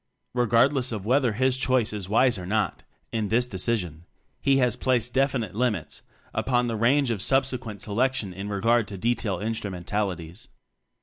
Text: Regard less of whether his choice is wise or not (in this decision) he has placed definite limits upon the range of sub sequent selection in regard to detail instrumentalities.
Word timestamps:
Regard 0.33 0.73
less 0.73 0.91
of 0.91 1.05
whether 1.05 1.33
his 1.33 1.59
choice 1.59 1.93
is 1.93 2.09
wise 2.09 2.39
or 2.39 2.45
not 2.47 2.81
(in 3.11 3.27
this 3.27 3.45
decision) 3.45 4.07
he 4.41 4.57
has 4.57 4.75
placed 4.75 5.13
definite 5.13 5.53
limits 5.53 6.01
upon 6.33 6.65
the 6.65 6.75
range 6.75 7.11
of 7.11 7.21
sub 7.21 7.45
sequent 7.45 7.83
selection 7.83 8.33
in 8.33 8.49
regard 8.49 8.87
to 8.87 8.97
detail 8.97 9.39
instrumentalities. 9.39 10.47